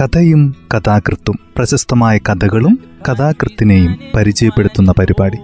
കഥയും 0.00 0.54
കഥാകൃത്തും 0.74 1.38
പ്രശസ്തമായ 1.56 2.18
കഥകളും 2.18 2.78
കഥാകൃത്തിനെയും 3.08 3.98
പരിചയപ്പെടുത്തുന്ന 4.16 4.92
പരിപാടി. 4.98 5.36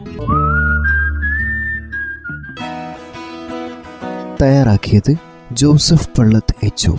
തയ്യാറാക്കിയത് 4.42 5.14
ജോസഫ് 5.52 6.08
പള്ളത്ത് 6.18 6.54
എച്ച് 6.62 6.90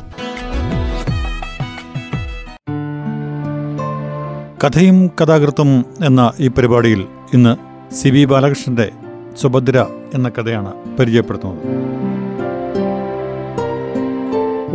കഥയും 4.64 5.08
കഥാകൃത്തും 5.08 5.86
എന്ന 6.06 6.32
ഈ 6.40 6.48
പരിപാടിയിൽ 6.48 7.06
ഇന്ന് 7.34 7.56
സി 7.96 8.10
ബി 8.10 8.26
ബാലകൃഷ്ണന്റെ 8.26 8.92
സുഭദ്ര 9.42 9.86
എന്ന 10.14 10.30
കഥയാണ് 10.30 10.98
പരിചയപ്പെടുത്തുന്നത്. 11.00 11.93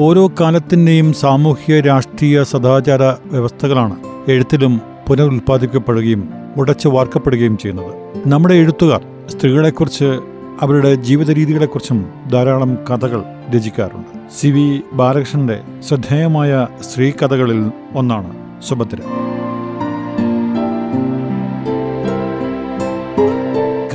ഓരോ 0.01 0.33
കാലത്തിന്റെയും 0.41 1.13
സാമൂഹ്യ 1.13 1.81
രാഷ്ട്രീയ 1.81 2.45
സദാചാര 2.45 3.03
വ്യവസ്ഥകളാണ് 3.03 3.97
എഴുത്തിലും 4.29 4.81
പുനരുൽപ്പാദിക്കപ്പെടുകയും 5.09 6.31
ഉടച്ചു 6.57 6.89
വാർക്കപ്പെടുകയും 6.89 7.59
ചെയ്യുന്നത്. 7.59 7.95
നമ്മുടെ 8.27 8.55
എഴുത്തുകാർ 8.55 9.03
സ്ത്രീകളെക്കുറിച്ച് 9.27 10.21
അവരുടെ 10.61 10.95
ജീവിത 10.95 11.31
രീതികളെക്കുറിച്ചും 11.31 12.07
ധാരാളം 12.33 12.75
കഥകൾ 12.75 13.25
രചിക്കാറുണ്ട്. 13.57 14.41
സി 14.41 14.49
വി 14.49 14.81
ബാലകൃഷ്ണന്റെ 14.93 15.61
ശ്രദ്ധേയമായ 15.89 16.67
സ്ത്രീ 16.83 17.11
കഥകളിൽ 17.11 17.73
ഒന്നാണ് 17.95 18.63
സുഭദ്ര. 18.69 18.97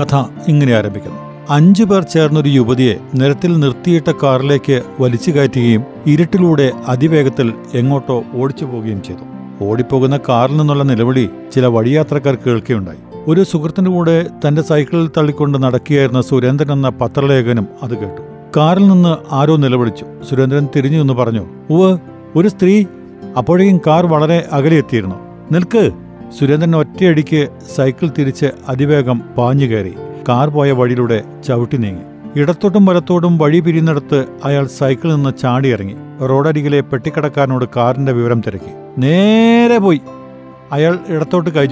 കഥ 0.02 0.16
ഇങ്ങനെ 0.48 0.74
ആരംഭിക്കുന്നു. 0.74 1.33
അഞ്ചു 1.54 1.84
പേർ 1.84 2.04
ചേർന്നൊരു 2.04 2.50
യുവതിയെ 2.50 2.94
നിരത്തിൽ 3.16 3.60
നിർത്തിയിട്ട 3.60 4.12
കാറിലേക്ക് 4.24 4.84
വലിച്ചു 5.00 5.32
കയറ്റുകയും 5.32 5.84
ഇരുട്ടിലൂടെ 6.08 6.72
അതിവേഗത്തിൽ 6.88 7.54
എങ്ങോട്ടോ 7.74 8.24
ഓടിച്ചു 8.34 8.66
പോവുകയും 8.66 9.04
ചെയ്തു. 9.04 9.26
ഓടിപ്പോകുന്ന 9.66 10.18
കാറിൽ 10.30 10.58
നിന്നുള്ള 10.58 10.84
നിലവിളി 10.84 11.30
ചില 11.56 11.66
വഴിയാത്രക്കാർ 11.66 12.36
കേൾക്കുകയുണ്ടായി. 12.36 12.98
ഒരു 13.28 13.44
സുഹൃത്തിന്റെ 13.44 13.92
കൂടെ 13.92 14.16
തന്റെ 14.48 14.62
സൈക്കിളിൽ 14.62 15.10
തള്ളിക്കൊണ്ട് 15.18 15.58
നടക്കുകയായിരുന്ന 15.64 16.22
സുരേന്ദ്രൻ 16.22 16.72
എന്ന 16.72 16.90
പത്രലേഖനം 16.90 17.68
അത് 17.84 17.98
കേട്ടു. 17.98 18.22
കാറിൽ 18.58 18.88
നിന്ന് 18.88 19.34
ആരോ 19.34 19.56
നിലവിളിച്ചു. 19.56 20.06
സുരേന്ദ്രൻ 20.30 20.68
തിരിഞ്ഞു 20.76 21.02
എന്ന് 21.02 21.14
പറഞ്ഞു 21.14 21.46
ഉവ് 21.70 21.98
ഒരു 22.36 22.48
സ്ത്രീ. 22.48 22.86
അപ്പോഴേക്കും 23.38 23.82
കാർ 23.88 24.06
വളരെ 24.06 24.48
അകലെ 24.52 24.78
എത്തിയിരുന്നു 24.78 25.16
നിൽക്ക്. 25.52 25.92
സുരേന്ദ്രൻ 26.40 26.76
ഒറ്റയടിക്ക് 26.76 27.48
സൈക്കിൾ 27.76 28.10
തിരിച്ച് 28.18 28.46
അതിവേഗം 28.70 29.22
പാഞ്ഞു 29.38 29.66
കയറി. 29.66 29.94
കാർ 30.30 30.50
പോയ 30.50 30.72
വഴിയിലൂടെ 30.72 31.24
ചവിട്ടി 31.48 31.78
നീങ്ങി. 31.78 32.02
ഇടത്തോട്ടും 32.40 32.86
വലത്തോട്ടും 32.86 33.38
വഴി 33.38 33.60
പിരിയുന്നിടത്ത് 33.60 34.26
അയാൾ 34.46 34.68
സൈക്കിളിൽ 34.68 35.16
നിന്ന് 35.16 35.42
ചാടിയിറങ്ങി 35.42 35.96
റോഡരികിലെ 36.26 36.82
പെട്ടിക്കടക്കാരനോട് 36.82 37.66
കാറിന്റെ 37.76 38.12
വിവരം 38.12 38.42
തിരക്കി. 38.42 38.72
നേരെ 38.98 39.78
പോയി. 39.78 40.02
അയാൾ 40.72 41.00
ഇടത്തോട്ട് 41.08 41.50
കൈ 41.50 41.68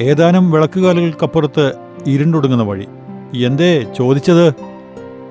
ഏതാനും 0.00 0.50
വിളക്കുകാലുകൾക്കപ്പുറത്ത് 0.50 1.72
ഇരുണ്ടൊടുങ്ങുന്ന 2.06 2.64
വഴി. 2.64 2.86
എന്തേ 3.44 3.86
ചോദിച്ചത്? 3.98 4.54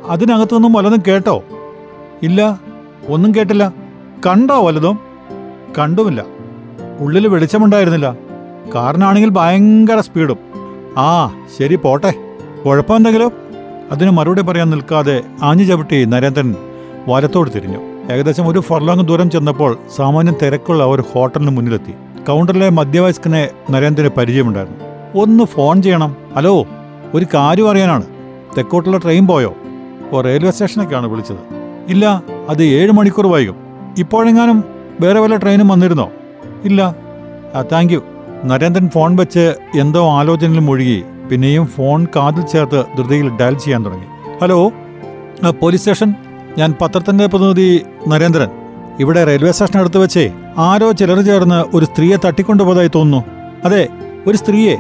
അതിനകത്തൊന്നും 0.08 0.74
വല്ലതും 0.74 1.04
കേട്ടോ? 1.08 1.44
ഇല്ല 2.24 2.60
ഒന്നും 3.08 3.36
കേട്ടില്ല. 3.36 3.74
കണ്ടോ 4.28 4.68
വല്ലതും? 4.68 5.00
കണ്ടുമില്ല. 5.80 6.26
ഉള്ളിൽ 7.00 7.28
വെളിച്ചമുണ്ടായിരുന്നില്ല. 7.28 8.16
കാറിനാണെങ്കിൽ 8.76 9.30
ഭയങ്കര 9.30 10.00
സ്പീഡും. 10.00 10.38
ആ 10.98 11.36
ശരി 11.60 11.76
പോട്ടെ. 11.76 12.27
കുഴപ്പമെന്തെങ്കിലും? 12.66 13.32
അതിന് 13.92 14.12
മറുപടി 14.12 14.42
പറയാൻ 14.42 14.70
നിൽക്കാതെ 14.70 15.24
ആഞ്ഞു 15.44 15.64
ചവിട്ടി 15.64 16.06
നരേന്ദ്രൻ 16.06 16.56
വലത്തോട് 17.08 17.50
തിരിഞ്ഞു. 17.56 17.78
ഏകദേശം 18.14 18.48
ഒരു 18.48 18.60
ഫർലോങ് 18.60 19.08
ദൂരം 19.08 19.30
ചെന്നപ്പോൾ 19.30 19.78
സാമാന്യം 19.96 20.36
തിരക്കുള്ള 20.42 20.86
ഒരു 20.86 21.04
ഹോട്ടലിന് 21.14 21.50
മുന്നിലെത്തി. 21.50 21.94
കൗണ്ടറിലെ 22.28 22.70
മധ്യവയസ്കനെ 22.70 23.50
നരേന്ദ്രന് 23.72 24.10
പരിചയമുണ്ടായിരുന്നു. 24.18 24.80
ഒന്ന് 25.22 25.44
ഫോൺ 25.44 25.82
ചെയ്യണം. 25.82 26.16
ഹലോ 26.36 26.68
ഒരു 27.14 27.26
കാര്യം 27.34 27.70
അറിയാനാണ്. 27.70 28.04
തെക്കോട്ടുള്ള 28.58 28.98
ട്രെയിൻ 28.98 29.28
പോയോ? 29.28 29.54
ഓ 30.12 30.22
റെയിൽവേ 30.22 30.52
സ്റ്റേഷനൊക്കെയാണ് 30.52 31.08
വിളിച്ചത്. 31.08 31.38
ഇല്ല 31.88 32.24
അത് 32.50 32.64
ഏഴ് 32.64 32.92
മണിക്കൂർ 32.92 33.28
വൈകും. 33.28 33.56
ഇപ്പോഴെങ്ങാനും 33.98 34.64
വേറെ 35.02 35.20
വല്ല 35.20 35.36
ട്രെയിനും 35.36 35.68
വന്നിരുന്നോ? 35.68 36.10
ഇല്ല. 36.64 36.96
Thank 37.72 37.94
you. 37.94 38.02
നരേന്ദ്രൻ 38.46 38.90
ഫോൺ 38.90 39.16
വെച്ച് 39.16 39.54
എന്തോ 39.80 40.10
ആലോചനയിൽ 40.10 40.60
മുഴുകി. 40.60 41.04
പിന്നെയും 41.32 41.66
ഫോൺ 41.66 42.08
കാതിൽ 42.16 42.42
ചേർത്ത് 42.42 42.86
ധൃതിയിൽ 42.98 43.38
ഡയൽ 43.38 43.58
ചെയ്യാൻ 43.58 43.86
തുടങ്ങി. 43.86 44.06
Hello 44.42 44.72
police 45.62 45.82
station? 45.82 46.14
ഞാൻ 46.58 46.74
പത്രത്തിന്റെ 46.82 47.26
പ്രതിനിധി 47.26 47.86
നരേന്ദ്രൻ. 48.08 48.48
ഇവിടെ 49.00 49.24
റെയിൽവേ 49.24 49.52
സ്റ്റേഷൻ 49.52 49.80
അടുത്ത് 49.80 49.98
വെച്ചേ. 49.98 50.32
ആരോ 50.58 50.92
ചിലർ 50.92 51.22
ചേർന്ന് 51.22 51.76
ഒരു 51.76 51.86
സ്ത്രീയെ 51.86 52.18
തട്ടിക്കൊണ്ടുപോയതായി 52.28 52.92
തോന്നുന്നു. 52.96 53.26
അതെ 53.66 53.88
ഒരു 54.28 54.38
സ്ത്രീയെ. 54.38 54.78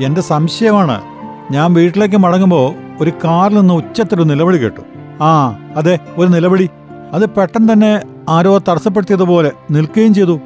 എന്റെ 0.00 0.20
സംശയമാണ്. 0.20 1.02
ഞാൻ 1.50 1.74
വീട്ടിലേക്ക് 1.74 2.16
മടങ്ങുമ്പോൾ 2.16 2.72
ഒരു 3.00 3.10
കാറിൽ 3.10 3.54
നിന്ന് 3.54 3.74
ഉച്ചത്തിലൊരു 3.74 4.28
നിലവിളി 4.28 4.58
കേട്ടു. 4.58 4.80
ആ 5.20 5.58
അതെ 5.76 5.98
ഒരു 6.16 6.28
നിലവിളി. 6.28 6.70
അത് 7.12 7.30
പെട്ടെന്ന് 7.30 7.72
തന്നെ 7.72 8.00
ആരോ 8.28 8.58
തടസ്സപ്പെടുത്തിയതുപോലെ 8.58 9.52
നിൽക്കുകയും 9.70 10.14
ചെയ്തു. 10.14 10.40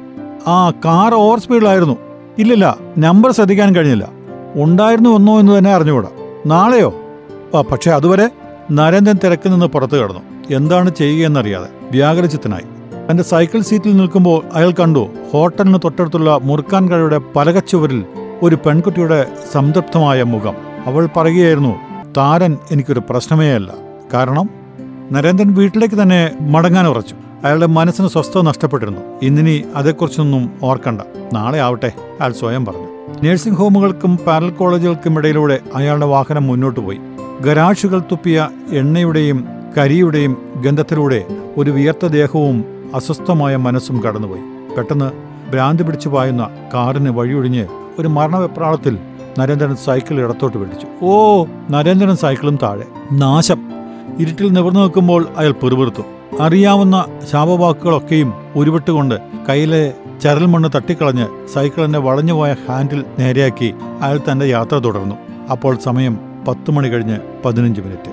ആ 0.47 0.71
കാർ 0.85 1.13
ഓവർ 1.13 1.39
സ്പീഡിലായിരുന്നു. 1.39 1.97
ഇല്ലില്ല 2.39 2.77
നമ്പർ 2.97 3.31
ശ്രദ്ധിക്കാൻ 3.31 3.75
കഴിഞ്ഞില്ല. 3.75 4.16
ഉണ്ടായിരുന്നു 4.57 5.09
എന്നോ 5.09 5.39
എന്ന് 5.39 5.57
തന്നെ 5.57 5.71
അറിഞ്ഞുകൂടാ. 5.71 6.07
നാളെയോ? 6.45 6.93
ആ 7.55 7.61
പക്ഷെ 7.61 7.91
അതുവരെ 7.91 8.29
നരേന്ദ്രൻ 8.71 9.17
തിരക്കിൽ 9.23 9.51
നിന്ന് 9.51 9.65
പുറത്തു 9.65 9.95
കടന്നു. 9.95 10.55
എന്താണ് 10.55 10.95
ചെയ്യുകയെന്നറിയാതെ 10.95 11.67
വ്യാകുലചിത്തനായി. 11.91 12.63
തന്റെ 13.11 13.23
സൈക്കിൾ 13.23 13.61
സീറ്റിൽ 13.61 13.97
നിൽക്കുമ്പോൾ 13.97 14.43
അയാൾ 14.53 14.71
കണ്ടു 14.71 15.07
ഹോട്ടലിന് 15.33 15.77
തൊട്ടടുത്തുള്ള 15.83 16.39
മുറുക്കാൻ 16.43 16.89
പലകച്ചുവരിൽ 17.35 18.05
ഒരു 18.41 18.57
പെൺകുട്ടിയുടെ 18.65 19.27
സംതൃപ്തമായ 19.51 20.23
മുഖം. 20.23 20.55
അവൾ 20.85 21.09
പറയുകയായിരുന്നു 21.17 21.75
താരൻ 22.17 22.57
എനിക്കൊരു 22.71 23.01
പ്രശ്നമേ 23.09 23.51
അല്ല. 23.51 23.73
കാരണം 24.13 24.49
നരേന്ദ്രൻ 25.11 25.53
വീട്ടിലേക്ക് 25.53 25.95
തന്നെ 25.95 26.31
മടങ്ങാൻ 26.41 26.87
ഉറച്ചു. 26.87 27.15
അയാളുടെ 27.43 27.65
മനസ്സിന് 27.65 28.07
സ്വസ്ഥത 28.07 28.41
നഷ്ടപ്പെട്ടിരുന്നു. 28.41 29.01
ഇന്നിനി 29.21 29.63
അതേക്കുറിച്ചൊന്നും 29.75 30.51
ഓർക്കണ്ട. 30.63 31.01
നാളെ 31.33 31.61
ആവട്ടെ 31.61 31.91
അയാൾ 32.19 32.31
സ്വയം 32.31 32.65
പറഞ്ഞു. 32.65 32.86
നഴ്സിംഗ് 33.09 33.57
ഹോമുകൾക്കും 33.57 34.17
പാരൽ 34.17 34.49
കോളേജുകൾക്കും 34.49 35.17
ഇടയിലൂടെ 35.17 35.59
അയാളുടെ 35.75 36.05
വാഹനം 36.05 36.47
മുന്നോട്ട് 36.47 36.79
പോയി. 36.79 36.99
ഗരാഷുകൾ 37.41 37.99
തുപ്പിയ 37.99 38.49
എണ്ണയുടെയും 38.71 39.47
കരിയുടെയും 39.77 40.37
ഗന്ധത്തിലൂടെ 40.65 41.25
ഒരു 41.57 41.71
വിയർത്ത 41.71 42.05
ദേഹവും 42.05 42.65
അസ്വസ്ഥമായ 42.95 43.55
മനസ്സും 43.55 44.03
കടന്നുപോയി. 44.03 44.41
പെട്ടെന്ന് 44.77 45.11
ഭ്രാന്തി 45.51 45.83
പിടിച്ചു 45.83 46.09
പായുന്ന 46.09 46.49
കാറിന് 46.73 47.09
വഴിയൊഴിഞ്ഞ് 47.09 47.67
ഒരു 47.99 48.07
മരണവെപ്രാളത്തിൽ 48.07 48.97
നരേന്ദ്രൻ 49.39 49.75
സൈക്കിൾ 49.75 50.19
ഇടത്തോട്ട് 50.19 50.57
പിടിച്ചു. 50.57 50.87
ഓ 51.01 51.45
നരേന്ദ്രൻ 51.69 52.15
സൈക്കിളും 52.15 52.59
താഴെ. 52.63 52.83
നാശം. 53.11 53.71
ഇരുട്ടിൽ 54.19 54.51
നിവർന്നു 54.51 54.79
നിൽക്കുമ്പോൾ 54.79 55.25
അയാൾ 55.37 55.51
പെറുപിറുത്തു. 55.51 56.01
അറിയാവുന്ന 56.39 57.05
ശാപവാക്കുകളൊക്കെയും 57.31 58.33
ഉരുവിട്ടുകൊണ്ട് 58.55 59.15
കയ്യിലെ 59.49 59.93
ചരൽ 60.23 60.45
മണ്ണ് 60.45 60.69
തട്ടിക്കളഞ്ഞ് 60.75 61.47
സൈക്കിളിന്റെ 61.53 61.99
വളഞ്ഞുപോയ 61.99 62.55
ഹാൻഡിൽ 62.67 63.03
നേരെയാക്കി 63.19 63.73
അയാൾ 64.01 64.19
തന്റെ 64.31 64.45
യാത്ര 64.45 64.75
തുടർന്നു. 64.75 65.15
അപ്പോൾ 65.51 65.77
സമയം 65.83 66.19
പത്ത് 66.47 66.71
മണി 66.71 66.87
കഴിഞ്ഞ് 66.87 67.17
പതിനഞ്ച് 67.45 67.81
മിനിറ്റ്. 67.81 68.11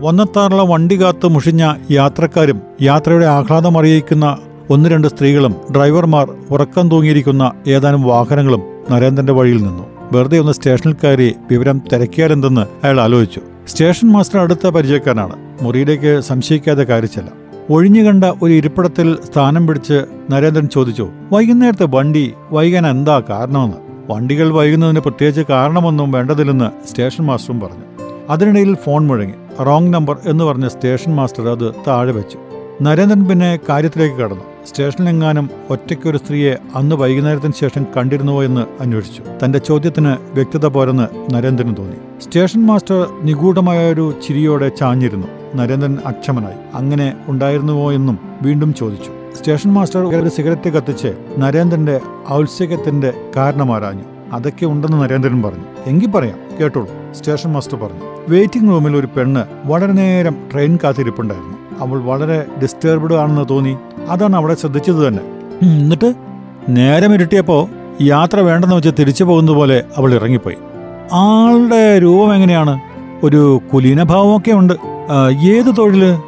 വന്നത്താറുള്ള 0.00 0.62
വണ്ടി 0.62 1.02
കാത്ത് 1.02 1.26
മുഷിഞ്ഞ 1.26 1.74
യാത്രക്കാരും 1.90 2.60
യാത്രയുടെ 2.82 3.26
ആഹ്ലാദം 3.26 3.78
അറിയിക്കുന്ന 3.78 4.38
ഒന്ന് 4.70 4.88
രണ്ട് 4.88 5.08
സ്ത്രീകളും 5.08 5.54
ഡ്രൈവർമാർ 5.76 6.30
ഉറക്കം 6.50 6.88
തൂങ്ങിയിരിക്കുന്ന 6.88 7.52
ഏതാനും 7.66 8.02
വാഹനങ്ങളും 8.02 8.62
നരേന്ദ്രന്റെ 8.90 9.32
വഴിയിൽ 9.32 9.62
നിന്നു. 9.62 9.86
വെറുതെ 10.12 10.38
ഒന്ന് 10.38 10.52
സ്റ്റേഷനിൽ 10.52 10.94
കയറി 10.94 11.34
വിവരം 11.50 11.82
തിരക്കിയാലെന്തെന്ന് 11.92 12.60
അയാൾ 12.60 13.00
ആലോചിച്ചു. 13.00 13.40
സ്റ്റേഷൻ 13.66 14.08
മാസ്റ്റർ 14.12 14.40
അടുത്ത 14.40 14.66
പരിചയക്കാരനാണ്. 14.66 15.36
മുറിയിലേക്ക് 15.62 16.20
സംശയിക്കാതെ 16.20 16.84
കാര്യച്ചല്ല 16.84 17.37
ഒഴിഞ്ഞു 17.70 18.02
കണ്ട 18.02 18.24
ഒരു 18.24 18.52
ഇരിപ്പിടത്തിൽ 18.52 19.18
സ്ഥാനം 19.32 19.66
പിടിച്ച് 19.66 20.04
നരേന്ദ്രൻ 20.30 20.68
ചോദിച്ചു 20.68 21.08
വൈകുന്നേരത്തെ 21.32 21.86
വണ്ടി 21.90 22.34
വൈകാൻ 22.52 22.86
എന്താ 22.86 23.22
കാരണമെന്ന്? 23.30 23.76
വണ്ടികൾ 24.10 24.50
വൈകുന്നതിന് 24.50 25.00
പ്രത്യേകിച്ച് 25.00 25.42
കാരണമൊന്നും 25.50 26.12
വേണ്ടതില്ലെന്ന് 26.12 26.88
സ്റ്റേഷൻ 26.88 27.24
മാസ്റ്ററും 27.24 27.60
പറഞ്ഞു. 27.60 27.84
അതിനിടയിൽ 28.30 28.74
ഫോൺ 28.74 29.06
മുഴങ്ങി 29.06 29.62
റോങ് 29.62 29.94
നമ്പർ 29.94 30.16
എന്ന് 30.26 30.44
പറഞ്ഞ 30.44 30.68
സ്റ്റേഷൻ 30.68 31.16
മാസ്റ്റർ 31.16 31.48
അത് 31.48 31.74
താഴെ 31.86 32.12
വെച്ചു. 32.12 32.38
നരേന്ദ്രൻ 32.82 33.24
പിന്നെ 33.24 33.58
കാര്യത്തിലേക്ക് 33.68 34.16
കടന്നു. 34.16 34.44
സ്റ്റേഷനിലെങ്ങാനും 34.66 35.50
ഒറ്റയ്ക്കൊരു 35.70 36.18
സ്ത്രീയെ 36.18 36.54
അന്ന് 36.74 36.96
വൈകുന്നേരത്തിന് 36.96 37.52
ശേഷം 37.60 37.86
കണ്ടിരുന്നുവോ 37.96 38.42
എന്ന് 38.42 38.82
അന്വേഷിച്ചു. 38.82 39.22
തന്റെ 39.44 39.58
ചോദ്യത്തിന് 39.58 40.16
വ്യക്തത 40.34 40.66
പോരെന്ന് 40.66 41.34
നരേന്ദ്രന് 41.34 41.76
തോന്നി. 41.76 41.96
സ്റ്റേഷൻ 42.22 42.66
മാസ്റ്റർ 42.66 43.06
നിഗൂഢമായ 43.22 43.92
ഒരു 43.92 44.14
ചിരിയോടെ 44.28 44.68
ചാഞ്ഞിരുന്നു. 44.68 45.37
നരേന്ദ്രൻ 45.54 45.98
അക്ഷമനായി. 46.06 46.56
അങ്ങനെ 46.74 47.12
ഉണ്ടായിരുന്നുവോ 47.28 47.92
എന്നും 47.92 48.18
വീണ്ടും 48.42 48.74
ചോദിച്ചു. 48.74 49.10
സ്റ്റേഷൻ 49.38 49.72
മാസ്റ്റർ 49.72 50.00
ഒരു 50.00 50.28
സിഗരറ്റ് 50.28 50.70
കത്തിച്ച് 50.70 51.14
നരേന്ദ്രന്റെ 51.38 52.00
ഔത്സുക്യത്തിന്റെ 52.32 53.12
കാരണമാരാഞ്ഞു. 53.36 54.02
അതൊക്കെ 54.32 54.66
ഉണ്ടെന്ന് 54.66 55.02
നരേന്ദ്രൻ 55.02 55.42
പറഞ്ഞു. 55.42 55.64
എങ്കിൽ 55.86 56.10
പറയാം 56.10 56.38
കേട്ടോളൂ 56.60 56.88
സ്റ്റേഷൻ 57.12 57.52
മാസ്റ്റർ 57.52 57.76
പറഞ്ഞു. 57.76 58.00
വെയിറ്റിംഗ് 58.28 58.70
റൂമിൽ 58.70 58.96
ഒരു 58.96 59.06
പെണ്ണ് 59.06 59.44
വളരെ 59.64 59.92
നേരം 59.92 60.36
ട്രെയിൻ 60.52 60.78
കാത്തിരിപ്പുണ്ടായിരുന്നു. 60.84 61.58
അവൾ 61.78 61.98
വളരെ 61.98 62.46
ഡിസ്റ്റർബ്ഡ് 62.62 63.14
ആണെന്ന് 63.14 63.48
തോന്നി. 63.50 63.76
അതാണ് 64.08 64.36
അവളെ 64.36 64.54
ശ്രദ്ധിച്ചത് 64.54 65.08
തന്നെ. 65.08 65.22
എന്നിട്ട്? 65.62 66.14
നേരം 66.68 67.14
ഇരുട്ടിയപ്പോൾ 67.14 67.68
യാത്ര 68.02 68.40
വേണ്ടെന്ന് 68.40 68.76
വെച്ച് 68.76 68.90
തിരിച്ചു 68.98 69.24
പോകുന്നത് 69.24 69.54
പോലെ 69.54 69.84
അവൾ 69.96 70.14
ഇറങ്ങിപ്പോയി. 70.14 70.56
ആളുടെ 71.12 71.98
രൂപം 71.98 72.34
എങ്ങനെയാണ്? 72.34 72.80
ഒരു 73.22 73.60
കുലീനഭാവമൊക്കെ 73.74 74.50
ഉണ്ട്. 74.50 74.74
ഏത് 75.30 75.76
തൊഴിൽ? 75.78 76.18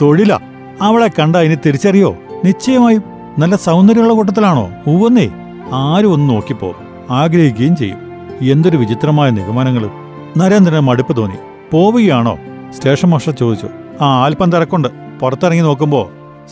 തൊഴിലാ. 0.00 0.38
അവളെ 0.82 1.10
കണ്ട 1.18 1.36
ഇനി 1.36 1.54
തിരിച്ചറിയോ? 1.54 2.16
നിശ്ചയമായും 2.44 3.02
നല്ല 3.38 3.56
സൗന്ദര്യമുള്ള 3.56 4.12
കൂട്ടത്തിലാണോ? 4.12 4.70
ഉവന്നേ 4.86 5.28
ആരും 5.72 6.12
ഒന്ന് 6.12 6.34
നോക്കിപ്പോ. 6.34 6.74
ആഗ്രഹിക്കുകയും 7.10 7.76
ചെയ്യും. 7.76 7.98
എന്തൊരു 8.40 8.76
വിചിത്രമായ 8.76 9.30
നിഗമനങ്ങൾ 9.30 9.90
നരേന്ദ്രന് 10.38 10.80
മടുപ്പ് 10.80 11.16
തോന്നി. 11.16 11.36
പോവുകയാണോ? 11.72 12.38
സ്റ്റേഷൻ 12.70 13.10
മാസ്റ്റർ 13.10 13.32
ചോദിച്ചു. 13.32 13.68
ആ 14.00 14.24
അല്പം 14.24 14.52
തിരക്കുണ്ട്. 14.52 14.88
പുറത്തിറങ്ങി 15.20 15.62
നോക്കുമ്പോൾ 15.62 16.06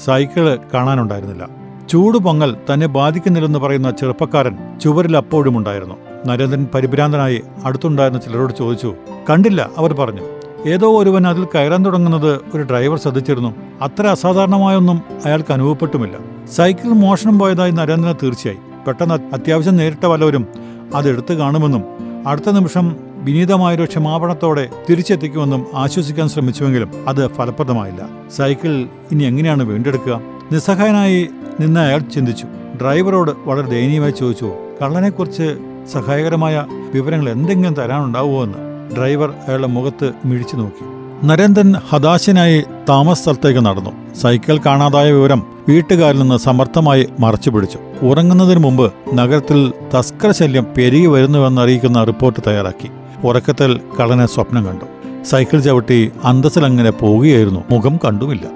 സൈക്കിൾ 0.05 0.58
കാണാനുണ്ടായിരുന്നില്ല. 0.75 1.49
ചൂട് 1.88 2.19
പൊങ്ങൽ 2.19 2.56
തന്നെ 2.73 2.87
ബാധിക്കുന്നില്ലെന്ന് 2.87 3.58
പറയുന്ന 3.58 3.91
ചെറുപ്പക്കാരൻ 3.91 4.79
ചുവരിൽ 4.82 5.17
അപ്പോഴും 5.17 5.58
ഉണ്ടായിരുന്നു 5.58 5.94
നരേന്ദ്രൻ 6.26 6.67
പരിഭ്രാന്തനായി 6.75 7.43
അടുത്തുണ്ടായിരുന്ന 7.65 8.20
ചിലരോട് 8.20 8.53
ചോദിച്ചു 8.59 8.94
കണ്ടില്ല 9.31 9.70
അവർ 9.79 9.93
പറഞ്ഞു. 9.93 10.23
ഏതോ 10.69 11.03
ഒരുവൻ 11.03 11.26
അതിൽ 11.26 11.44
കയറാൻ 11.44 11.85
തുടങ്ങുന്നത് 11.85 12.41
ഒരു 12.55 12.62
ഡ്രൈവർ 12.62 12.99
ശ്രദ്ധിച്ചിരുന്നു. 12.99 13.55
അത്ര 13.82 14.06
അസാധാരണമായൊന്നും 14.06 15.03
അയാൾക്ക് 15.25 15.53
അനുഭവപ്പെട്ടുമില്ല. 15.53 16.17
സൈക്കിൾ 16.53 16.88
മോഷണം 16.88 17.38
പോയതായി 17.38 17.70
നരേന്ദ്രന് 17.70 18.15
തീർച്ചയായി. 18.23 18.59
പെട്ടെന്ന് 18.87 19.15
അത്യാവശ്യം 19.15 19.76
നേരിട്ട 19.76 20.06
വല്ലവരും 20.06 20.47
അതെടുത്തു 20.94 21.35
കാണുമെന്നും 21.35 21.82
അടുത്ത 22.26 22.50
നിമിഷം 22.50 22.97
വിനീതമായൊരു 23.17 23.85
ക്ഷമാപണത്തോടെ 23.85 24.69
തിരിച്ചെത്തിക്കുമെന്നും 24.91 25.67
ആശ്വസിക്കാൻ 25.75 26.29
ശ്രമിച്ചുവെങ്കിലും 26.29 27.09
അത് 27.09 27.29
ഫലപ്രദമായില്ല. 27.29 28.09
സൈക്കിൾ 28.37 28.69
ഇനി 29.12 29.25
എങ്ങനെയാണ് 29.25 29.62
വീണ്ടെടുക്കുക? 29.62 30.20
നിസ്സഹായനായി 30.53 31.29
നിന്ന് 31.61 31.81
അയാൾ 31.81 31.99
ചിന്തിച്ചു. 31.99 32.47
ഡ്രൈവറോട് 32.81 33.31
വളരെ 33.44 33.67
ദയനീയമായി 33.67 34.11
ചോദിച്ചു 34.11 34.53
കള്ളനെക്കുറിച്ച് 34.82 35.56
സഹായകരമായ 35.93 36.64
വിവരങ്ങൾ 36.94 37.29
എന്തെങ്കിലും 37.31 37.75
തരാനുണ്ടാവുമോ 37.75 38.44
എന്ന് 38.44 38.58
ഡ്രൈവർ 38.96 39.29
അയാളുടെ 39.49 39.67
മുഖത്ത് 39.67 40.12
മിഴിച്ചു 40.25 40.56
നോക്കി. 40.56 40.85
നരേന്ദ്രൻ 41.26 41.73
ഹതാശനായി 41.73 42.64
താമസ 42.88 43.23
സ്ഥലത്തേക്ക് 43.23 43.61
നടന്നു. 43.61 44.14
സൈക്കിൾ 44.14 44.61
കാണാതായ 44.67 45.12
വിവരം 45.12 45.43
വീട്ടുകാരിൽ 45.69 46.19
നിന്ന് 46.19 46.38
സമർത്ഥമായി 46.38 47.06
മറച്ചുപിടിച്ചു 47.20 48.06
ഉറങ്ങുന്നതിന് 48.06 48.58
മുമ്പ് 48.58 48.93
നഗരത്തിൽ 49.14 49.73
തസ്കര 49.94 50.31
ശല്യം 50.31 50.67
പെരുകി 50.76 51.06
വരുന്നുവെന്ന് 51.06 51.62
അറിയിക്കുന്ന 51.62 52.05
റിപ്പോർട്ട് 52.05 52.41
തയ്യാറാക്കി. 52.46 52.91
ഉറക്കത്തിൽ 53.26 53.81
കള്ളനെ 54.00 54.26
സ്വപ്നം 54.26 54.67
കണ്ടു. 54.67 54.84
സൈക്കിൾ 55.25 55.61
ചവിട്ടി 55.61 56.12
അന്തസ്സിലങ്ങനെ 56.25 56.91
പോവുകയായിരുന്നു. 56.91 57.61
മുഖം 57.70 57.96
കണ്ടുമില്ല. 57.96 58.46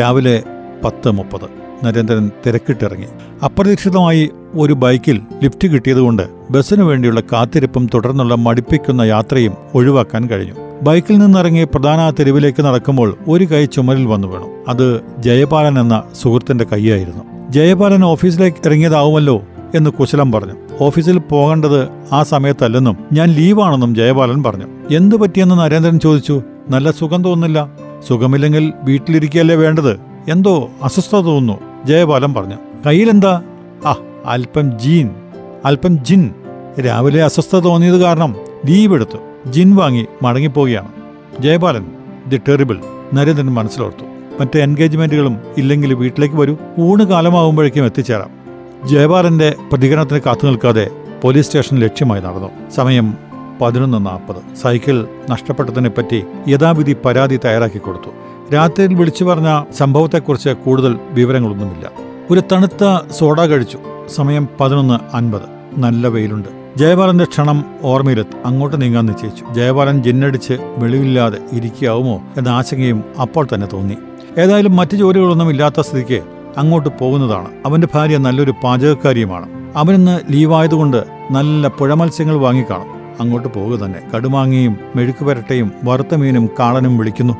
രാവിലെ 0.00 0.42
പത്ത് 0.84 1.10
മുപ്പത്. 1.10 1.67
നരേന്ദ്രൻ 1.84 2.30
തിരക്കിട്ടിറങ്ങി. 2.46 3.06
അപ്രതീക്ഷിതമായി 3.44 4.30
ഒരു 4.54 4.72
ബൈക്കിൽ 4.72 5.20
ലിഫ്റ്റ് 5.42 5.68
കിട്ടിയതുകൊണ്ട് 5.68 6.22
ബസ്സിനു 6.50 6.84
വേണ്ടിയുള്ള 6.84 7.20
കാത്തിരിപ്പും 7.20 7.88
തുടർന്നുള്ള 7.94 8.34
മടിപ്പിക്കുന്ന 8.34 9.02
യാത്രയും 9.02 9.52
ഒഴിവാക്കാൻ 9.74 10.26
കഴിഞ്ഞു. 10.26 10.54
ബൈക്കിൽ 10.82 11.18
നിന്നിറങ്ങി 11.18 11.64
പ്രധാന 11.64 12.10
തെരുവിലേക്ക് 12.10 12.62
നടക്കുമ്പോൾ 12.62 13.16
ഒരു 13.28 13.44
കൈ 13.44 13.64
ചുമരിൽ 13.64 14.06
വന്നു 14.06 14.28
വേണം. 14.28 14.48
അത് 14.68 15.00
ജയപാലൻ 15.18 15.80
എന്ന 15.80 16.02
സുഹൃത്തിന്റെ 16.22 16.64
കൈയായിരുന്നു. 16.64 17.24
ജയപാലൻ 17.50 18.04
ഓഫീസിലേക്ക് 18.04 18.66
ഇറങ്ങിയതാവുമല്ലോ 18.66 19.42
എന്ന് 19.74 19.90
കുശലം 19.90 20.32
പറഞ്ഞു. 20.32 20.52
ഓഫീസിൽ 20.80 21.18
പോകേണ്ടത് 21.18 21.88
ആ 22.12 22.22
സമയത്തല്ലെന്നും 22.22 22.96
ഞാൻ 23.12 23.28
ലീവാണെന്നും 23.28 23.94
ജയപാലൻ 23.94 24.42
പറഞ്ഞു. 24.42 24.66
എന്തു 24.96 25.16
പറ്റിയെന്ന് 25.16 25.58
നരേന്ദ്രൻ 25.58 25.98
ചോദിച്ചു? 25.98 26.42
നല്ല 26.70 26.90
സുഖം 26.90 27.24
തോന്നുന്നില്ല. 27.24 27.70
സുഖമില്ലെങ്കിൽ 28.08 28.72
വീട്ടിലിരിക്കുകയല്ലേ 28.82 29.54
വേണ്ടത്? 29.54 30.00
എന്തോ 30.28 30.68
അസ്വസ്ഥത 30.82 31.18
തോന്നുന്നു. 31.18 31.67
ജയപാലൻ 31.84 32.34
പറഞ്ഞു. 32.34 32.54
കയ്യിലെന്താ? 32.86 33.42
ആ 33.86 33.96
അല്പം 34.26 34.78
ജീൻ. 34.78 35.10
അല്പം 35.64 36.04
ജിൻ. 36.04 36.34
രാവിലെ 36.86 37.22
അസ്വസ്ഥത 37.22 37.58
തോന്നിയത് 37.58 38.02
കാരണം 38.02 38.34
ലീവ് 38.66 38.94
എടുത്തു. 38.94 39.50
ജിൻ 39.50 39.76
വാങ്ങി 39.76 40.06
മടങ്ങിപ്പോവുകയാണ്. 40.22 40.88
ജയപാലൻ 41.40 41.86
ദി 42.28 42.40
ടെറിബിൾ 42.48 42.78
നരേന്ദ്രൻ 43.14 43.46
മനസ്സിലോർത്തു. 43.46 44.04
മറ്റ് 44.40 44.58
എൻഗേജ്മെന്റുകളും 44.58 45.38
ഇല്ലെങ്കിൽ 45.58 45.94
വീട്ടിലേക്ക് 45.94 46.34
വരൂ. 46.34 46.56
ഊണ് 46.80 47.04
കാലമാകുമ്പോഴേക്കും 47.04 47.84
എത്തിച്ചേരാം. 47.84 48.30
ജയപാലന്റെ 48.88 49.54
പ്രതികരണത്തിന് 49.72 50.20
കാത്തു 50.26 50.46
നിൽക്കാതെ 50.46 50.90
പോലീസ് 51.24 51.46
സ്റ്റേഷൻ 51.46 51.78
ലക്ഷ്യമായി 51.78 52.20
നടന്നു. 52.20 52.70
സമയം 52.76 53.16
പതിനൊന്ന് 53.60 54.06
നാൽപ്പത്. 54.06 54.56
സൈക്കിൾ 54.62 55.08
നഷ്ടപ്പെട്ടതിനെ 55.30 55.88
പറ്റി 55.88 56.24
യഥാവിധി 56.48 56.96
പരാതി 57.04 57.36
തയ്യാറാക്കി 57.36 57.78
കൊടുത്തു. 57.78 58.10
രാത്രിയിൽ 58.54 58.94
വിളിച്ചു 58.94 59.24
പറഞ്ഞ 59.24 59.64
സംഭവത്തെക്കുറിച്ച് 59.78 60.48
കൂടുതൽ 60.48 60.98
വിവരങ്ങളൊന്നുമില്ല. 61.10 61.90
ഒരു 62.30 62.42
തണുത്ത 62.52 63.12
സോഡ 63.12 63.40
കഴിച്ചു. 63.40 63.78
സമയം 64.14 64.48
പതിനൊന്ന് 64.60 65.16
അൻപത്. 65.16 65.42
നല്ല 65.78 66.06
വെയിലുണ്ട്. 66.06 66.48
ജയപാലന്റെ 66.76 67.24
ക്ഷണം 67.24 67.64
ഓർമ്മയിലെത്തി. 67.82 68.36
അങ്ങോട്ട് 68.44 68.82
നീങ്ങാൻ 68.82 69.06
നിശ്ചയിച്ചു. 69.06 69.44
ജയപാലൻ 69.54 70.02
ജിന്നടിച്ച് 70.02 70.58
വെളിവില്ലാതെ 70.76 71.38
ഇരിക്കാവുമോ 71.52 72.22
എന്ന 72.36 72.48
ആശങ്കയും 72.48 73.04
അപ്പോൾ 73.20 73.46
തന്നെ 73.54 73.66
തോന്നി. 73.66 73.96
ഏതായാലും 74.38 74.76
മറ്റു 74.76 74.96
ജോലികളൊന്നും 74.96 75.50
ഇല്ലാത്ത 75.50 75.80
സ്ഥിതിക്ക് 75.80 76.22
അങ്ങോട്ട് 76.56 76.88
പോകുന്നതാണ്. 77.00 77.48
അവന്റെ 77.66 77.88
ഭാര്യ 77.94 78.16
നല്ലൊരു 78.16 78.54
പാചകക്കാരിയുമാണ്. 78.64 79.46
അവനിന്ന് 79.76 80.20
ലീവായതുകൊണ്ട് 80.30 81.04
നല്ല 81.30 81.68
പുഴമത്സ്യങ്ങൾ 81.68 82.34
വാങ്ങിക്കാണും. 82.34 83.16
അങ്ങോട്ട് 83.20 83.48
പോകുക 83.48 83.78
തന്നെ. 83.78 84.00
കടുമാങ്ങയും 84.14 84.76
മെഴുക്കുപരട്ടയും 84.96 85.72
വറുത്ത 85.84 86.14
മീനും 86.14 86.50
കാളനും 86.60 86.98
വിളിക്കുന്നു. 86.98 87.34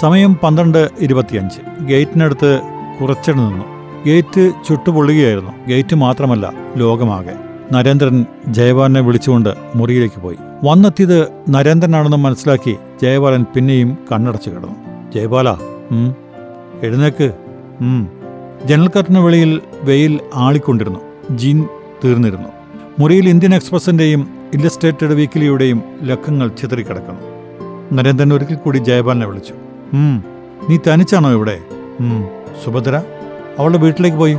സമയം 0.00 0.34
പന്ത്രണ്ട് 0.34 0.90
ഇരുപത്തിയഞ്ച്. 1.00 1.84
ഗേറ്റിനടുത്ത് 1.84 2.60
കുറച്ചിട 3.00 3.34
നിന്നു. 3.34 3.64
ഗേറ്റ് 4.06 4.52
ചുട്ടുപൊള്ളുകയായിരുന്നു. 4.68 5.52
ഗേറ്റ് 5.68 5.94
മാത്രമല്ല 5.96 6.52
ലോകമാകെ. 6.76 7.34
നരേന്ദ്രൻ 7.72 8.26
ജയപാലനെ 8.48 9.00
വിളിച്ചുകൊണ്ട് 9.00 9.48
മുറിയിലേക്ക് 9.74 10.20
പോയി. 10.20 10.36
വന്നെത്തിയത് 10.64 11.28
നരേന്ദ്രനാണെന്ന് 11.50 12.16
മനസ്സിലാക്കി 12.16 12.76
ജയപാലൻ 13.02 13.46
പിന്നെയും 13.54 13.98
കണ്ണടച്ചു 14.12 14.50
കിടന്നു. 14.50 15.10
ജയബാല 15.12 15.50
എഴുന്നേക്ക് 16.82 17.34
ഉം. 17.80 18.08
കർട്ടിന് 18.96 19.18
വെളിയിൽ 19.18 19.60
വെയിൽ 19.82 20.20
ആളിക്കൊണ്ടിരുന്നു. 20.34 21.00
ജീൻ 21.36 21.64
തീർന്നിരുന്നു. 22.04 22.48
മുറിയിൽ 22.98 23.28
ഇന്ത്യൻ 23.28 23.54
എക്സ്പ്രസിന്റെയും 23.54 24.28
ഇല്ലസ്ട്രേറ്റഡ് 24.54 25.14
വീക്കിലിയുടെയും 25.14 25.82
ലക്കങ്ങൾ 26.02 26.48
ചിതറിക്കിടക്കുന്നു. 26.48 27.20
നരേന്ദ്രൻ 27.92 28.34
ഒരിക്കൽ 28.34 28.54
കൂടി 28.54 28.78
ജയപാലനെ 28.78 29.26
വിളിച്ചു. 29.26 29.54
നീ 30.70 30.78
തനിച്ചാണോ 30.88 31.30
ഇവിടെ? 31.30 31.58
സുഭദ്ര 32.64 33.02
അവളുടെ 33.58 33.78
വീട്ടിലേക്ക് 33.78 34.16
പോയി. 34.16 34.34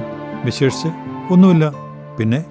വിശേഷിച്ച് 0.46 0.88
ഒന്നുമില്ല. 1.34 1.74
പിന്നെ 2.20 2.44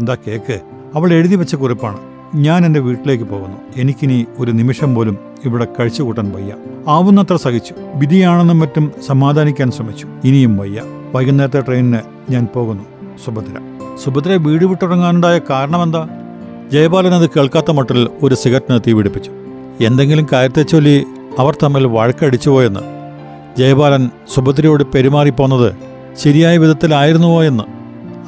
എന്താ 0.00 0.14
കേക്ക്? 0.14 0.60
അവൾ 0.94 1.12
എഴുതി 1.12 1.36
വെച്ച 1.36 1.54
കുറിപ്പാണ്. 1.54 1.98
ഞാൻ 2.34 2.66
എന്റെ 2.66 2.80
വീട്ടിലേക്ക് 2.80 3.24
പോകുന്നു. 3.24 3.56
എനിക്കിനി 3.76 4.26
ഒരു 4.38 4.52
നിമിഷം 4.52 4.94
പോലും 4.94 5.18
ഇവിടെ 5.44 5.66
കഴിച്ചു 5.80 6.02
കൂട്ടാൻ 6.02 6.32
വയ്യ. 6.32 6.54
ആവുന്നത്ര 6.88 7.36
സഹിച്ചു. 7.36 7.74
വിധിയാണെന്നും 7.94 8.58
മറ്റും 8.58 8.92
സമാധാനിക്കാൻ 9.06 9.70
ശ്രമിച്ചു. 9.70 10.06
ഇനിയും 10.24 10.56
വയ്യ. 10.56 10.82
വൈകുന്നേരത്തെ 11.14 11.60
ട്രെയിനിന് 11.60 11.98
ഞാൻ 12.30 12.48
പോകുന്നു 12.54 12.84
സുഭദ്ര. 13.24 13.56
സുഭദ്ര 14.04 14.32
വീട് 14.32 14.64
വിട്ടിറങ്ങാനുണ്ടായ 14.64 15.38
കാരണമെന്താ? 15.50 16.08
ജയപാലൻ 16.72 17.14
അത് 17.14 17.30
കേൾക്കാത്ത 17.30 17.70
മട്ടിൽ 17.70 18.08
ഒരു 18.22 18.34
സിഗരറ്റിന് 18.34 18.80
തീപിടിപ്പിച്ചു. 18.86 19.30
എന്തെങ്കിലും 19.80 20.26
കാര്യത്തെ 20.32 20.62
ചൊല്ലി 20.62 21.06
അവർ 21.40 21.56
തമ്മിൽ 21.62 21.86
വഴക്കടിച്ചുപോയെന്ന്. 21.86 22.80
ജയപാലൻ 23.58 24.10
സുഭദ്രയോട് 24.34 24.84
പെരുമാറിപ്പോന്നത് 24.94 25.68
ശരിയായ 26.16 26.58
വിധത്തിലായിരുന്നുവോ 26.58 27.42
എന്ന്. 27.42 27.64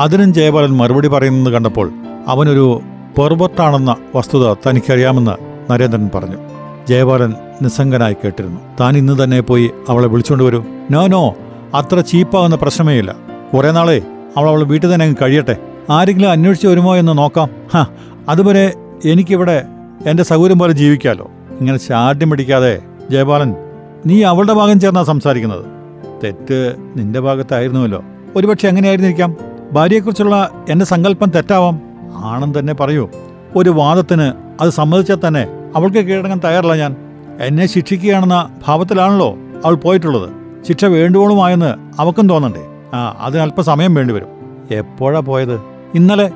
അതിനും 0.00 0.34
ജയപാലൻ 0.34 0.72
മറുപടി 0.76 1.08
പറയുന്നത് 1.08 1.52
കണ്ടപ്പോൾ 1.52 1.90
അവനൊരു 2.28 2.80
പെർബർട്ടാണെന്ന 3.18 3.96
വസ്തുത 4.14 4.56
തനിക്കറിയാമെന്ന് 4.66 5.34
നരേന്ദ്രൻ 5.72 6.10
പറഞ്ഞു. 6.14 6.38
ജയപാലൻ 6.88 7.34
നിസ്സംഗനായി 7.62 8.16
കേട്ടിരുന്നു. 8.24 8.60
താൻ 8.80 8.96
ഇന്ന് 8.96 9.24
തന്നെ 9.24 9.40
പോയി 9.40 9.70
അവളെ 9.88 10.08
വിളിച്ചുകൊണ്ട് 10.08 10.44
വരൂ. 10.44 10.64
നോ 10.90 11.06
നോ 11.06 11.34
അത്ര 11.74 12.00
ചീപ്പാകുന്ന 12.00 12.56
പ്രശ്നമേ 12.56 12.94
ഇല്ല 12.94 13.14
കുറെ 13.54 13.70
നാളെ 13.72 14.02
അവൾ 14.36 14.48
അവൾ 14.48 14.62
വീട്ടിൽ 14.62 14.94
തന്നെ 14.94 15.04
അങ്ങ് 15.04 15.16
കഴിയട്ടെ. 15.22 15.56
ആരെങ്കിലും 15.90 16.30
അന്വേഷിച്ച് 16.30 16.66
വരുമോ 16.66 16.96
എന്ന് 16.96 17.18
നോക്കാം. 17.18 17.48
ഹാ 17.74 17.86
അതുവരെ 18.28 18.72
എനിക്കിവിടെ 19.04 19.64
എന്റെ 20.06 20.22
സൗകര്യം 20.22 20.58
പോലെ 20.58 20.72
ജീവിക്കാമല്ലോ 20.72 21.30
ഇങ്ങനെ 21.60 21.78
ശാഠ്യം 21.78 22.30
പിടിക്കാതെ 22.30 22.80
ജയപാലൻ 23.10 23.54
നീ 24.06 24.22
അവളുടെ 24.22 24.52
ഭാഗം 24.52 24.80
ചേർന്നാ 24.80 25.04
സംസാരിക്കുന്നത്. 25.04 25.64
തെറ്റ് 26.24 26.76
നിന്റെ 26.96 27.20
ഭാഗത്തായിരുന്നുവല്ലോ. 27.20 28.02
ഒരുപക്ഷെ 28.36 28.68
എങ്ങനെയായിരുന്നിരിക്കാം? 28.68 29.36
ഭാര്യയെക്കുറിച്ചുള്ള 29.72 30.64
എന്റെ 30.68 30.84
സങ്കല്പം 30.84 31.30
തെറ്റാവാം. 31.30 31.80
ആണെന്ന് 32.24 32.58
തന്നെ 32.58 32.74
പറയൂ. 32.74 33.08
ഒരു 33.56 33.70
വാദത്തിന് 33.70 34.32
അത് 34.60 34.70
സമ്മതിച്ചാൽ 34.70 35.16
തന്നെ 35.26 35.48
അവൾക്ക് 35.76 35.98
കീഴടങ്ങാൻ 35.98 36.40
തയ്യാറല്ല 36.44 36.74
ഞാൻ. 36.74 36.96
എന്നെ 37.40 37.66
ശിക്ഷിക്കുകയാണെന്ന 37.66 38.54
ഭാവത്തിലാണല്ലോ 38.66 39.36
അവൾ 39.64 39.74
പോയിട്ടുള്ളത്. 39.74 40.28
ശിക്ഷ 40.68 40.84
വേണ്ടുവോളുമായെന്ന് 40.84 42.00
അവക്കും 42.00 42.28
തോന്നണ്ടേ. 42.28 42.66
ആ 42.94 43.16
അതിന് 43.20 43.42
അല്പം 43.42 43.64
സമയം 43.64 43.94
വേണ്ടിവരും. 43.94 44.26
എപ്പോഴാ 44.70 45.20
പോയത്? 45.20 45.60
ഇന്നലെ. 45.94 46.30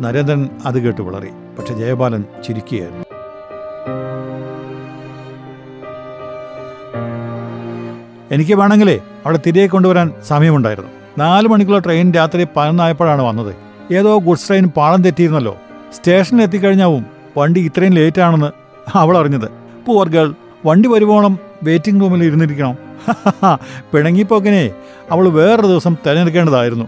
നരേന്ദ്രൻ 0.00 0.48
അത് 0.66 0.78
കേട്ട് 0.78 1.02
വിളറി. 1.02 1.28
പക്ഷെ 1.58 1.74
ജയപാലൻ 1.74 2.24
ചിരിക്കുകയായിരുന്നു. 2.46 3.09
എനിക്ക് 8.30 8.54
വേണമെങ്കിലേ 8.54 8.96
അവിടെ 8.96 9.38
തിരികെ 9.46 9.66
കൊണ്ടുവരാൻ 9.66 10.12
സമയമുണ്ടായിരുന്നു. 10.28 10.90
നാല് 11.18 11.48
മണിക്കുള്ള 11.48 11.78
ട്രെയിൻ 11.78 12.12
രാത്രി 12.12 12.46
പതിനൊന്നായപ്പോഴാണ് 12.56 13.22
വന്നത്. 13.22 13.54
ഏതോ 13.94 14.18
ഗുഡ്സ് 14.18 14.48
ട്രെയിൻ 14.48 14.68
പാളം 14.68 15.02
തെറ്റിയിരുന്നല്ലോ. 15.02 15.56
സ്റ്റേഷനിൽ 15.94 16.42
എത്തിക്കഴിഞ്ഞാവും 16.42 17.06
വണ്ടി 17.38 17.60
ഇത്രയും 17.60 17.92
ലേറ്റ് 17.92 18.20
ആണെന്ന് 18.20 18.50
അവൾ 18.94 19.18
അറിഞ്ഞത്. 19.18 19.48
പൂർ 19.86 20.08
ഗേൾ 20.08 20.34
വണ്ടി 20.66 20.88
വരുവോണം 20.88 21.38
വെയിറ്റിംഗ് 21.62 22.00
റൂമിൽ 22.00 22.24
ഇരുന്നിരിക്കണം. 22.24 22.90
പിണങ്ങിപ്പോക്കിനെ 23.92 24.70
അവൾ 25.10 25.28
വേറൊരു 25.28 25.66
ദിവസം 25.66 25.96
തിരഞ്ഞെടുക്കേണ്ടതായിരുന്നു. 26.06 26.84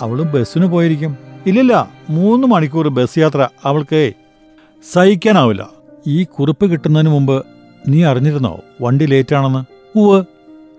അവൾ 0.00 0.22
ബസ്സിന് 0.22 0.66
പോയിരിക്കും. 0.66 1.18
ഇല്ലില്ല 1.46 1.88
മൂന്ന് 2.10 2.46
മണിക്കൂർ 2.46 2.88
ബസ് 2.88 3.18
യാത്ര 3.18 3.48
അവൾക്ക് 3.64 4.12
സഹിക്കാനാവില്ല. 4.92 5.68
ഈ 6.06 6.24
കുറിപ്പ് 6.24 6.66
കിട്ടുന്നതിന് 6.66 7.10
മുമ്പ് 7.10 7.46
നീ 7.88 8.04
അറിഞ്ഞിരുന്നോ 8.04 8.60
വണ്ടി 8.80 9.04
ലേറ്റാണെന്ന്? 9.04 9.64
ഉവ് 9.98 10.24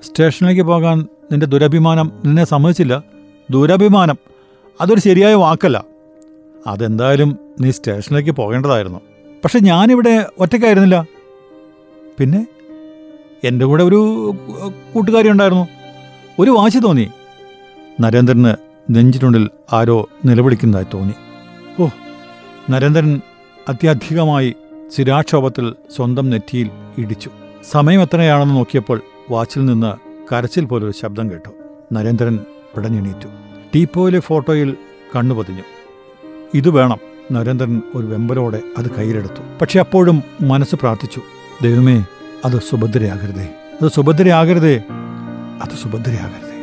സ്റ്റേഷനിലേക്ക് 0.04 0.62
പോകാൻ 0.62 1.08
നിന്റെ 1.32 1.46
ദുരഭിമാനം 1.46 2.12
നിന്നെ 2.26 2.44
സമ്മതിച്ചില്ല. 2.44 3.04
ദുരഭിമാനം. 3.52 4.18
അതൊരു 4.82 5.00
ശരിയായ 5.00 5.34
വാക്കല്ല. 5.34 5.84
അതെന്തായാലും 6.68 7.40
നീ 7.62 7.72
സ്റ്റേഷനിലേക്ക് 7.72 8.32
പോകേണ്ടതായിരുന്നു. 8.32 9.00
പക്ഷെ 9.44 9.60
ഞാനിവിടെ 9.60 10.26
ഒറ്റയ്ക്കായിരുന്നില്ല. 10.40 11.06
പിന്നെ? 12.20 12.48
എന്റെ 13.44 13.66
കൂടെ 13.66 13.84
ഒരു 13.84 14.34
കൂട്ടുകാരി 14.94 15.30
ഉണ്ടായിരുന്നു. 15.30 15.68
ഒരു 16.40 16.52
വാശി 16.52 16.80
തോന്നി. 16.80 17.10
നരേന്ദ്രന് 18.02 18.56
നെഞ്ചിനുള്ളിൽ 18.90 19.50
ആരോ 19.74 20.10
നിലവിളിക്കുന്നതായി 20.26 20.86
തോന്നി. 20.94 21.14
ഓ 21.82 21.88
നരേന്ദ്രൻ 22.70 23.22
അത്യധികമായി 23.70 24.56
ശിരാക്ഷോഭത്തിൽ 24.98 25.76
സ്വന്തം 25.96 26.30
നെറ്റിയിൽ 26.30 26.70
ഇടിച്ചു. 26.98 27.30
സമയം 27.72 28.02
എത്രയാണെന്ന് 28.02 28.56
നോക്കിയപ്പോൾ 28.56 29.02
വാച്ചിൽ 29.32 29.66
നിന്ന് 29.66 29.96
കരച്ചിൽ 30.34 30.66
പോലൊരു 30.66 30.92
ശബ്ദം 30.92 31.32
കേട്ടു. 31.32 31.50
നരേന്ദ്രൻ 31.94 32.40
പിടഞ്ഞെണീറ്റു 32.76 33.28
ടീപ്പോയിലെ 33.76 34.20
ഫോട്ടോയിൽ 34.20 34.78
കണ്ണു 35.16 35.36
പതിഞ്ഞു. 35.36 35.64
ഇത് 36.54 36.70
വേണം 36.70 36.98
നരേന്ദ്രൻ 37.32 37.82
ഒരു 37.96 38.06
വെമ്പലോടെ 38.06 38.62
അത് 38.78 38.92
കയ്യിലെടുത്തു. 38.92 39.60
പക്ഷെ 39.62 39.80
അപ്പോഴും 39.80 40.24
മനസ്സ് 40.42 40.76
പ്രാർത്ഥിച്ചു. 40.76 41.22
ദൈവമേ 41.62 42.06
അത് 42.46 42.62
സുഭദ്രയാകരുതേ. 42.62 43.50
അത് 43.82 43.92
സുഭദ്രയാകരുതേ. 43.92 44.82
അത് 45.62 45.70
സുഭദ്രയാകരുതേ. 45.70 46.54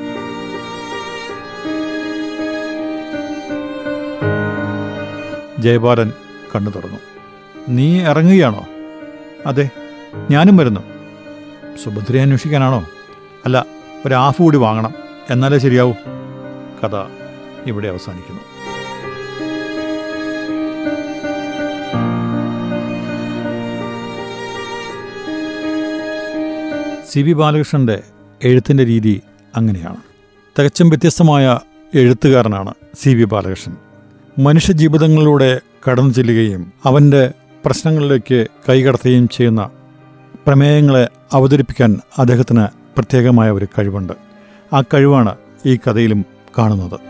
ജയബാലൻ 5.59 6.13
കണ്ണു 6.57 6.71
തുറന്നു. 6.71 6.99
നീ 7.69 8.01
ഇറങ്ങുകയാണോ? 8.01 8.67
അതെ 9.47 9.71
ഞാനും 10.31 10.57
വരുന്നു. 10.57 11.00
സുഭദ്രയെ 11.85 12.23
അന്വേഷിക്കാനാണോ? 12.23 12.87
അല്ല 13.45 13.67
ഒരു 14.07 14.15
ഹാഫ് 14.15 14.43
കൂടി 14.43 14.57
വാങ്ങണം. 14.57 14.95
എന്നാലേ 15.31 15.59
ശരിയാവൂ. 15.59 15.93
കഥ 16.85 16.97
ഇവിടെ 17.67 17.89
അവസാനിക്കുന്നു. 17.89 18.41
സി 27.11 27.21
വി 27.21 27.33
ബാലകൃഷ്ണന്റെ 27.33 28.03
എഴുത്തിന്റെ 28.45 28.87
രീതി 28.87 29.21
അങ്ങനെയാണ്. 29.57 29.97
തികച്ചും 30.59 30.89
വ്യത്യസ്തമായ 30.89 31.59
എഴുത്തുകാരനാണ് 31.95 32.75
സി 32.95 33.11
വി 33.11 33.25
ബാലകൃഷ്ണൻ. 33.25 33.77
മനുഷ്യജീവിതങ്ങളിലൂടെ 34.39 35.61
കടന്നു 35.91 36.15
ചെല്ലുകയും 36.15 36.73
അവന്റെ 36.85 37.33
പ്രശ്നങ്ങളിലേക്ക് 37.65 38.47
കൈകടത്തുകയും 38.69 39.29
ചെയ്യുന്ന 39.29 39.71
പ്രമേയങ്ങളെ 40.47 41.09
അവതരിപ്പിക്കാൻ 41.33 42.01
അദ്ദേഹത്തിന് 42.19 42.67
പ്രത്യേകമായ 42.97 43.51
ഒരു 43.51 43.67
കഴിവുണ്ട്. 43.79 44.13
ആ 44.73 44.81
കഴിവാണ് 44.81 45.35
ഈ 45.67 45.77
കഥയിലും 45.77 46.25
കാണുന്നത്. 46.59 47.01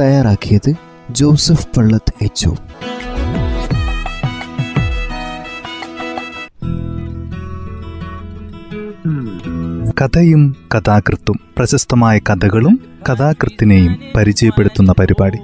തയ്യാറാക്കിയത് 0.00 0.74
ജോസഫ് 1.10 1.66
പള്ളത്ത് 1.76 2.12
എച്ച് 2.22 2.48
കഥയും 10.00 10.56
കഥാകൃത്തും 10.74 11.40
പ്രശസ്തമായ 11.56 12.18
കഥകളും 12.18 12.80
കഥാകൃത്തിനെയും 13.10 13.98
പരിചയപ്പെടുത്തുന്ന 14.16 14.92
പരിപാടി. 14.92 15.38